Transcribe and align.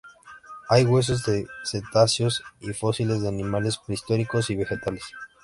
Hay 0.67 0.83
huesos 0.83 1.23
de 1.27 1.45
cetáceos 1.63 2.41
y 2.59 2.73
fósiles 2.73 3.21
de 3.21 3.27
animales 3.27 3.77
prehistóricos 3.77 4.49
y 4.49 4.55
vegetales. 4.55 5.03